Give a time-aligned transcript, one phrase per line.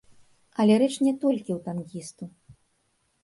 [0.61, 2.25] Але рэч не толькі ў танкісту.